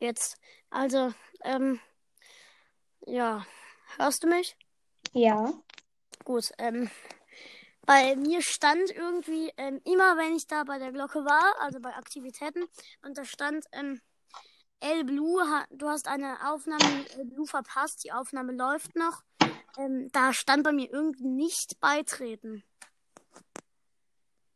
Jetzt, 0.00 0.38
also, 0.70 1.12
ähm, 1.44 1.78
ja, 3.06 3.44
hörst 3.98 4.24
du 4.24 4.28
mich? 4.28 4.56
Ja. 5.12 5.52
Gut, 6.24 6.52
ähm, 6.56 6.90
bei 7.84 8.16
mir 8.16 8.40
stand 8.40 8.90
irgendwie, 8.90 9.52
ähm, 9.58 9.78
immer 9.84 10.16
wenn 10.16 10.34
ich 10.34 10.46
da 10.46 10.64
bei 10.64 10.78
der 10.78 10.92
Glocke 10.92 11.26
war, 11.26 11.54
also 11.60 11.80
bei 11.80 11.94
Aktivitäten, 11.94 12.64
und 13.02 13.18
da 13.18 13.26
stand, 13.26 13.66
ähm, 13.72 14.00
El 14.80 15.04
Blue, 15.04 15.42
ha 15.42 15.66
du 15.70 15.86
hast 15.90 16.08
eine 16.08 16.50
Aufnahme 16.50 17.04
El 17.18 17.26
Blue 17.26 17.46
verpasst, 17.46 18.02
die 18.02 18.12
Aufnahme 18.12 18.52
läuft 18.52 18.96
noch. 18.96 19.22
Ähm, 19.76 20.08
da 20.12 20.32
stand 20.32 20.64
bei 20.64 20.72
mir 20.72 20.90
irgendwie 20.90 21.28
nicht 21.28 21.78
beitreten. 21.78 22.64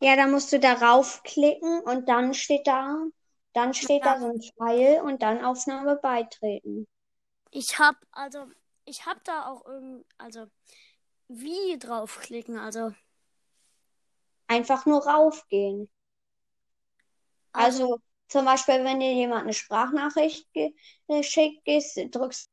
Ja, 0.00 0.16
da 0.16 0.26
musst 0.26 0.52
du 0.52 0.58
darauf 0.58 1.22
klicken 1.22 1.80
und 1.82 2.08
dann 2.08 2.34
steht 2.34 2.66
da, 2.66 3.04
dann 3.58 3.74
steht 3.74 4.04
Ja. 4.04 4.14
da 4.14 4.20
so 4.20 4.26
ein 4.28 4.40
Pfeil 4.40 5.00
und 5.02 5.22
dann 5.22 5.44
Aufnahme 5.44 5.96
beitreten. 5.96 6.86
Ich 7.50 7.78
hab, 7.78 7.96
also, 8.12 8.46
ich 8.86 9.04
hab 9.06 9.22
da 9.24 9.46
auch 9.46 9.64
irgend, 9.66 10.06
also, 10.18 10.46
wie 11.28 11.78
draufklicken, 11.78 12.58
also, 12.58 12.94
Einfach 14.46 14.84
nur 14.84 15.06
raufgehen. 15.06 15.88
Also 17.52 17.98
zum 18.28 18.44
Beispiel, 18.44 18.84
wenn 18.84 19.00
dir 19.00 19.12
jemand 19.12 19.42
eine 19.42 19.52
Sprachnachricht 19.52 20.50
ge- 20.52 20.74
geschickt 21.08 21.62
ist, 21.66 21.96
drückst 22.14 22.50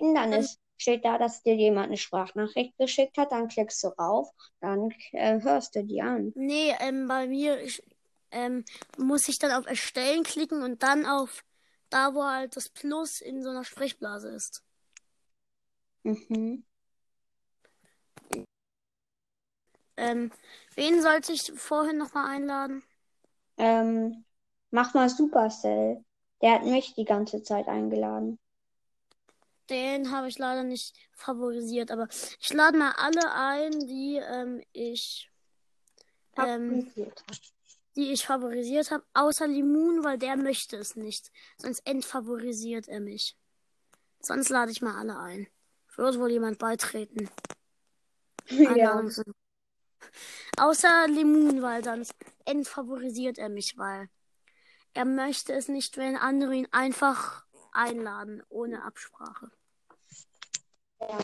dann 0.00 0.32
ist, 0.32 0.60
steht 0.76 1.04
da, 1.04 1.18
dass 1.18 1.42
dir 1.42 1.54
jemand 1.54 1.86
eine 1.88 1.96
Sprachnachricht 1.96 2.76
geschickt 2.78 3.16
hat, 3.18 3.32
dann 3.32 3.48
klickst 3.48 3.82
du 3.82 3.88
rauf, 3.88 4.28
dann 4.60 4.90
äh, 5.12 5.40
hörst 5.40 5.74
du 5.74 5.84
die 5.84 6.02
an. 6.02 6.34
Nee, 6.34 6.74
ähm, 6.80 7.08
bei 7.08 7.26
mir 7.26 7.60
ich, 7.62 7.82
ähm, 8.36 8.64
muss 8.98 9.28
ich 9.28 9.38
dann 9.38 9.52
auf 9.52 9.66
Erstellen 9.66 10.22
klicken 10.22 10.62
und 10.62 10.82
dann 10.82 11.06
auf 11.06 11.42
da, 11.88 12.14
wo 12.14 12.22
halt 12.22 12.54
das 12.56 12.68
Plus 12.68 13.22
in 13.22 13.42
so 13.42 13.48
einer 13.48 13.64
Sprechblase 13.64 14.28
ist. 14.28 14.62
Mhm. 16.02 16.64
Ähm, 19.96 20.30
wen 20.74 21.00
sollte 21.00 21.32
ich 21.32 21.52
vorhin 21.56 21.96
nochmal 21.96 22.36
einladen? 22.36 22.82
Ähm, 23.56 24.24
mach 24.70 24.92
mal 24.92 25.08
Supercell. 25.08 26.04
Der 26.42 26.52
hat 26.52 26.64
mich 26.64 26.94
die 26.94 27.06
ganze 27.06 27.42
Zeit 27.42 27.66
eingeladen. 27.66 28.38
Den 29.70 30.12
habe 30.12 30.28
ich 30.28 30.38
leider 30.38 30.62
nicht 30.62 30.94
favorisiert, 31.12 31.90
aber 31.90 32.08
ich 32.38 32.52
lade 32.52 32.76
mal 32.76 32.92
alle 32.98 33.32
ein, 33.32 33.72
die 33.86 34.20
ähm, 34.22 34.62
ich 34.72 35.30
ähm, 36.36 36.82
Favorisiert. 36.82 37.24
Die 37.96 38.12
ich 38.12 38.26
favorisiert 38.26 38.90
habe, 38.90 39.04
außer 39.14 39.48
Limun, 39.48 40.04
weil 40.04 40.18
der 40.18 40.36
möchte 40.36 40.76
es 40.76 40.96
nicht. 40.96 41.32
Sonst 41.56 41.80
entfavorisiert 41.86 42.88
er 42.88 43.00
mich. 43.00 43.36
Sonst 44.20 44.50
lade 44.50 44.70
ich 44.70 44.82
mal 44.82 44.96
alle 44.96 45.18
ein. 45.18 45.48
Wird 45.96 46.18
wohl 46.18 46.30
jemand 46.30 46.58
beitreten. 46.58 47.30
Ja. 48.48 49.02
Außer 50.56 51.08
Limun, 51.08 51.62
weil 51.62 51.82
sonst 51.82 52.14
entfavorisiert 52.44 53.38
er 53.38 53.48
mich, 53.48 53.76
weil 53.76 54.08
er 54.94 55.04
möchte 55.04 55.52
es 55.52 55.66
nicht, 55.66 55.96
wenn 55.96 56.16
andere 56.16 56.54
ihn 56.54 56.68
einfach 56.70 57.44
einladen, 57.72 58.42
ohne 58.48 58.84
Absprache. 58.84 59.50
Ja. 61.00 61.18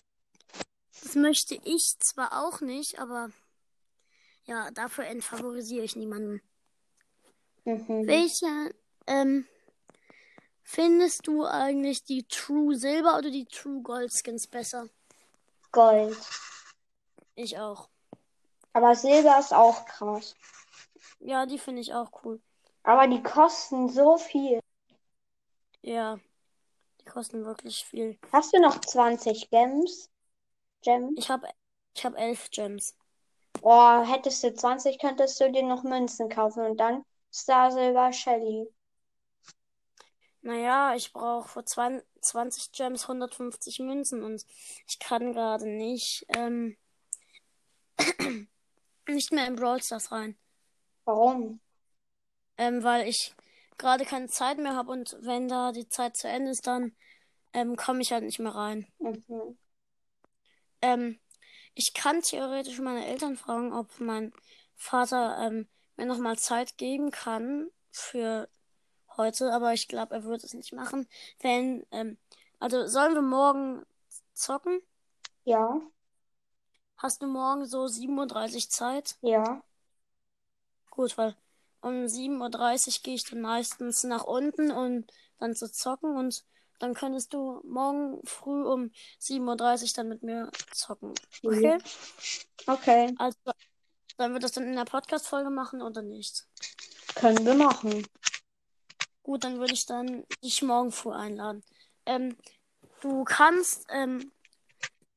Das 1.00 1.14
möchte 1.14 1.54
ich 1.64 1.96
zwar 2.00 2.44
auch 2.44 2.60
nicht, 2.60 2.98
aber 2.98 3.30
ja, 4.44 4.70
dafür 4.72 5.06
entfavorisiere 5.06 5.84
ich 5.84 5.94
niemanden. 5.94 6.42
Mhm. 7.64 8.06
Welche 8.06 8.74
ähm, 9.06 9.46
findest 10.62 11.26
du 11.26 11.44
eigentlich 11.44 12.04
die 12.04 12.24
True 12.24 12.74
Silber 12.74 13.18
oder 13.18 13.30
die 13.30 13.46
True 13.46 13.82
Gold 13.82 14.12
Skins 14.12 14.46
besser? 14.46 14.88
Gold. 15.72 16.16
Ich 17.34 17.58
auch. 17.58 17.88
Aber 18.72 18.94
Silber 18.94 19.38
ist 19.38 19.52
auch 19.52 19.84
krass. 19.86 20.34
Ja, 21.20 21.46
die 21.46 21.58
finde 21.58 21.80
ich 21.82 21.94
auch 21.94 22.10
cool. 22.24 22.40
Aber 22.84 23.06
die 23.06 23.22
kosten 23.22 23.88
so 23.88 24.16
viel. 24.16 24.60
Ja, 25.82 26.18
die 27.00 27.04
kosten 27.04 27.44
wirklich 27.44 27.84
viel. 27.84 28.18
Hast 28.32 28.54
du 28.54 28.60
noch 28.60 28.80
20 28.80 29.50
Gems? 29.50 30.10
Gems? 30.82 31.18
Ich 31.18 31.30
habe 31.30 31.46
ich 31.94 32.04
hab 32.04 32.18
elf 32.18 32.50
Gems. 32.50 32.96
Oh, 33.60 34.02
hättest 34.04 34.42
du 34.42 34.52
20, 34.54 34.98
könntest 34.98 35.40
du 35.40 35.50
dir 35.50 35.62
noch 35.62 35.82
Münzen 35.84 36.28
kaufen 36.28 36.64
und 36.64 36.78
dann 36.78 37.04
Star 37.32 37.70
Silver 37.70 38.12
Shelly. 38.12 38.68
Naja, 40.42 40.94
ich 40.96 41.12
brauche 41.12 41.48
für 41.48 41.64
20 41.64 42.04
20 42.22 42.72
Gems 42.72 43.02
150 43.02 43.80
Münzen 43.80 44.22
und 44.22 44.44
ich 44.88 44.98
kann 44.98 45.32
gerade 45.32 45.68
nicht, 45.68 46.24
ähm, 46.28 46.76
nicht 49.08 49.32
mehr 49.32 49.46
in 49.46 49.56
Brawl 49.56 49.82
Stars 49.82 50.12
rein. 50.12 50.38
Warum? 51.04 51.60
Ähm, 52.58 52.82
weil 52.84 53.08
ich 53.08 53.34
gerade 53.76 54.04
keine 54.04 54.28
Zeit 54.28 54.58
mehr 54.58 54.76
habe 54.76 54.92
und 54.92 55.16
wenn 55.20 55.48
da 55.48 55.72
die 55.72 55.88
Zeit 55.88 56.16
zu 56.16 56.28
Ende 56.28 56.52
ist, 56.52 56.66
dann 56.66 56.94
ähm, 57.52 57.76
komme 57.76 58.00
ich 58.02 58.12
halt 58.12 58.24
nicht 58.24 58.38
mehr 58.38 58.54
rein. 58.54 58.86
Mhm. 58.98 59.58
Ähm, 60.80 61.20
ich 61.74 61.92
kann 61.94 62.22
theoretisch 62.22 62.78
meine 62.78 63.06
Eltern 63.06 63.36
fragen, 63.36 63.72
ob 63.72 63.98
mein 63.98 64.32
Vater 64.76 65.38
ähm, 65.40 65.68
mir 65.96 66.06
nochmal 66.06 66.38
Zeit 66.38 66.78
geben 66.78 67.10
kann 67.10 67.68
für 67.90 68.48
heute, 69.16 69.52
aber 69.52 69.72
ich 69.74 69.88
glaube, 69.88 70.14
er 70.14 70.24
wird 70.24 70.44
es 70.44 70.54
nicht 70.54 70.72
machen. 70.72 71.08
Wenn, 71.40 71.86
ähm, 71.92 72.18
also 72.60 72.86
sollen 72.86 73.14
wir 73.14 73.22
morgen 73.22 73.84
zocken? 74.34 74.80
Ja, 75.44 75.80
Hast 76.96 77.20
du 77.20 77.26
morgen 77.26 77.66
so 77.66 77.86
7.30 77.86 78.64
Uhr 78.64 78.70
Zeit? 78.70 79.16
ja. 79.22 79.62
Gut, 80.90 81.16
weil 81.18 81.34
um 81.80 82.06
7.30 82.08 82.98
Uhr 82.98 83.02
gehe 83.02 83.14
ich 83.14 83.24
dann 83.24 83.40
meistens 83.40 84.04
nach 84.04 84.24
unten 84.24 84.70
und 84.70 85.12
dann 85.38 85.54
zu 85.54 85.70
zocken 85.70 86.16
und 86.16 86.44
dann 86.78 86.94
könntest 86.94 87.32
du 87.32 87.60
morgen 87.64 88.20
früh 88.26 88.62
um 88.64 88.90
7.30 89.20 89.90
Uhr 89.90 89.92
dann 89.96 90.08
mit 90.08 90.22
mir 90.22 90.50
zocken. 90.72 91.14
Okay? 91.44 91.78
Okay, 92.68 93.16
Also, 93.16 93.38
sollen 94.16 94.32
wir 94.32 94.40
das 94.40 94.52
dann 94.52 94.64
in 94.64 94.76
der 94.76 94.84
Podcast-Folge 94.84 95.50
machen 95.50 95.82
oder 95.82 96.02
nicht? 96.02 96.46
können 97.14 97.44
wir 97.44 97.54
machen. 97.54 98.06
Gut, 99.22 99.44
dann 99.44 99.58
würde 99.58 99.72
ich 99.72 99.86
dann 99.86 100.24
dich 100.42 100.62
morgen 100.62 100.90
früh 100.90 101.12
einladen. 101.12 101.62
Ähm, 102.06 102.36
du 103.00 103.24
kannst, 103.24 103.86
ähm, 103.90 104.32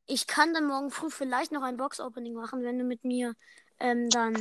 ich 0.06 0.28
kann 0.28 0.54
dann 0.54 0.68
morgen 0.68 0.92
früh 0.92 1.10
vielleicht 1.10 1.52
noch 1.52 1.64
ein 1.64 1.78
Box-Opening 1.78 2.34
machen, 2.34 2.64
wenn 2.64 2.78
du 2.78 2.86
mit 2.86 3.04
mir 3.04 3.34
ähm, 3.80 4.10
dann 4.10 4.36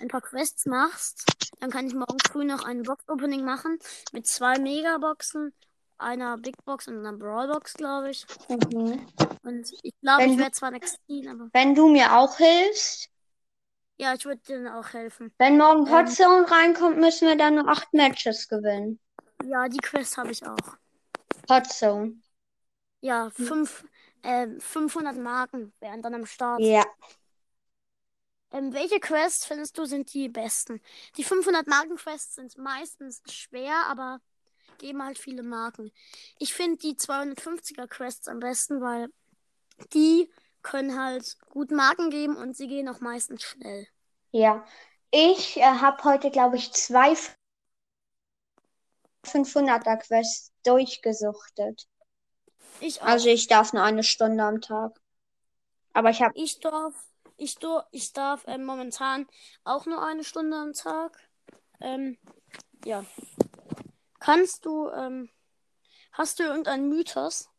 ein 0.00 0.08
paar 0.08 0.22
Quests 0.22 0.66
machst. 0.66 1.24
Dann 1.60 1.70
kann 1.70 1.86
ich 1.86 1.94
morgen 1.94 2.18
früh 2.28 2.44
noch 2.44 2.64
ein 2.64 2.82
Box-Opening 2.82 3.44
machen 3.44 3.78
mit 4.12 4.26
zwei 4.26 4.58
Megaboxen, 4.58 5.52
einer 5.98 6.36
Big 6.38 6.56
Box 6.64 6.88
und 6.88 6.98
einer 6.98 7.16
Brawl 7.16 7.46
Box, 7.46 7.74
glaube 7.74 8.10
ich. 8.10 8.26
Mhm. 8.48 9.06
Und 9.44 9.72
ich 9.82 9.94
glaube, 10.00 10.24
ich 10.24 10.38
werde 10.38 10.52
zwar 10.52 10.72
ziehen, 11.06 11.28
aber 11.28 11.48
Wenn 11.52 11.76
du 11.76 11.88
mir 11.88 12.16
auch 12.16 12.36
hilfst, 12.36 13.10
ja, 13.96 14.14
ich 14.14 14.24
würde 14.24 14.42
dir 14.42 14.62
dann 14.62 14.74
auch 14.74 14.92
helfen. 14.92 15.32
wenn 15.38 15.56
morgen 15.56 15.86
Ähm. 15.86 15.92
Hot 15.92 16.10
Zone 16.10 16.50
reinkommt, 16.50 16.98
müssen 16.98 17.28
wir 17.28 17.36
dann 17.36 17.56
nur 17.56 17.68
acht 17.68 17.92
Matches 17.92 18.48
gewinnen. 18.48 19.00
Ja, 19.44 19.68
die 19.68 19.78
Quest 19.78 20.16
habe 20.16 20.32
ich 20.32 20.44
auch. 20.46 20.76
Hot 21.48 21.66
Zone. 21.66 22.14
Ja, 23.00 23.30
fünf, 23.30 23.84
ähm, 24.22 24.58
500 24.60 25.16
Marken 25.16 25.72
wären 25.80 26.00
dann 26.00 26.14
am 26.14 26.26
Start. 26.26 26.60
Ja. 26.60 26.84
Ähm, 28.50 28.72
welche 28.72 29.00
Quests 29.00 29.44
findest 29.44 29.76
du 29.76 29.84
sind 29.84 30.14
die 30.14 30.28
besten? 30.28 30.80
Die 31.16 31.24
500 31.24 31.66
Marken 31.66 31.96
Quests 31.96 32.36
sind 32.36 32.56
meistens 32.56 33.20
schwer, 33.28 33.74
aber 33.88 34.20
geben 34.78 35.02
halt 35.02 35.18
viele 35.18 35.42
Marken. 35.42 35.92
Ich 36.38 36.54
finde 36.54 36.78
die 36.78 36.96
250er 36.96 37.88
Quests 37.88 38.28
am 38.28 38.38
besten, 38.40 38.80
weil 38.80 39.08
die 39.92 40.30
können 40.64 40.98
halt 41.00 41.38
gut 41.50 41.70
Marken 41.70 42.10
geben 42.10 42.36
und 42.36 42.56
sie 42.56 42.66
gehen 42.66 42.88
auch 42.88 43.00
meistens 43.00 43.44
schnell. 43.44 43.86
Ja. 44.32 44.66
Ich 45.10 45.56
äh, 45.56 45.62
habe 45.62 46.04
heute, 46.04 46.30
glaube 46.30 46.56
ich, 46.56 46.72
zwei 46.72 47.14
500er 49.24 49.96
Quests 49.96 50.52
durchgesuchtet. 50.64 51.86
Ich. 52.80 53.02
Also 53.02 53.28
ich 53.28 53.46
darf 53.46 53.72
nur 53.72 53.82
eine 53.82 54.02
Stunde 54.02 54.42
am 54.42 54.60
Tag. 54.60 55.00
Aber 55.92 56.10
ich 56.10 56.20
habe 56.22 56.34
Ich 56.34 56.60
darf, 56.60 56.94
ich, 57.36 57.56
dur- 57.56 57.86
ich 57.92 58.12
darf 58.12 58.44
ähm, 58.46 58.64
momentan 58.64 59.26
auch 59.64 59.86
nur 59.86 60.04
eine 60.04 60.24
Stunde 60.24 60.56
am 60.56 60.72
Tag. 60.72 61.18
Ähm, 61.80 62.18
ja. 62.84 63.04
Kannst 64.18 64.64
du, 64.64 64.88
ähm, 64.90 65.30
hast 66.12 66.38
du 66.40 66.44
irgendeinen 66.44 66.88
Mythos, 66.88 67.50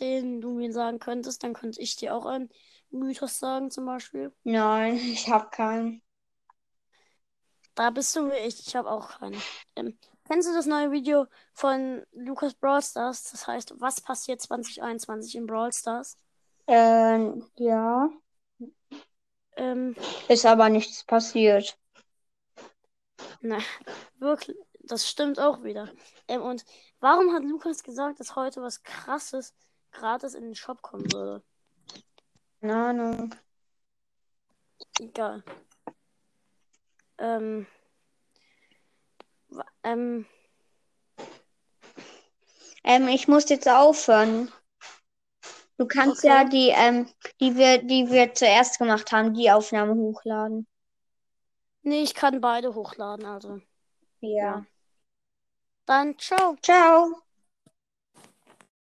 den 0.00 0.40
du 0.40 0.52
mir 0.54 0.72
sagen 0.72 0.98
könntest? 0.98 1.42
Dann 1.42 1.54
könnte 1.54 1.80
ich 1.80 1.96
dir 1.96 2.14
auch 2.14 2.26
einen 2.26 2.50
Mythos 2.90 3.38
sagen, 3.38 3.70
zum 3.70 3.86
Beispiel. 3.86 4.32
Nein, 4.44 4.96
ich 5.12 5.28
habe 5.28 5.48
keinen. 5.50 6.02
Da 7.74 7.90
bist 7.90 8.14
du 8.16 8.28
wie 8.30 8.36
ich. 8.46 8.66
Ich 8.66 8.76
habe 8.76 8.90
auch 8.90 9.18
keinen. 9.18 9.40
Ähm, 9.76 9.98
Kennst 10.26 10.46
du 10.48 10.52
das 10.52 10.66
neue 10.66 10.90
Video 10.92 11.26
von 11.54 12.04
Lukas 12.12 12.52
Brawl 12.54 12.82
Stars? 12.82 13.30
Das 13.30 13.46
heißt, 13.46 13.74
was 13.80 14.00
passiert 14.02 14.42
2021 14.42 15.36
in 15.36 15.46
Brawl 15.46 15.72
Stars? 15.72 16.18
Ähm, 16.66 17.44
ja. 17.56 18.08
Ähm, 19.56 19.94
Ist 20.28 20.46
aber 20.46 20.68
nichts 20.68 21.04
passiert. 21.04 21.76
ne, 23.40 23.58
wirklich, 24.18 24.56
das 24.80 25.08
stimmt 25.08 25.38
auch 25.40 25.62
wieder. 25.64 25.88
Ähm, 26.28 26.42
und 26.42 26.64
warum 27.00 27.32
hat 27.34 27.44
Lukas 27.44 27.82
gesagt, 27.82 28.20
dass 28.20 28.36
heute 28.36 28.62
was 28.62 28.82
krasses 28.82 29.54
gratis 29.92 30.34
in 30.34 30.44
den 30.44 30.54
Shop 30.54 30.82
kommen 30.82 31.10
würde? 31.12 31.42
Keine 32.60 32.76
Ahnung. 32.76 33.34
Egal. 35.00 35.42
Ähm, 37.18 37.66
ähm, 39.82 40.26
Ähm, 42.84 43.08
ich 43.08 43.28
muss 43.28 43.48
jetzt 43.50 43.68
aufhören. 43.68 44.50
Du 45.76 45.86
kannst 45.86 46.24
Okay. 46.24 46.28
ja 46.28 46.44
die, 46.44 46.70
ähm, 46.70 47.06
die 47.40 47.54
wir, 47.54 47.82
die 47.82 48.10
wir 48.10 48.34
zuerst 48.34 48.78
gemacht 48.78 49.12
haben, 49.12 49.34
die 49.34 49.50
Aufnahme 49.50 49.94
hochladen. 49.94 50.66
nee, 51.82 52.02
ich 52.02 52.14
kann 52.14 52.40
beide 52.40 52.74
hochladen, 52.74 53.26
also. 53.26 53.60
Ja. 54.20 54.64
Dann 55.86 56.18
ciao. 56.18 56.56
Ciao. 56.62 57.22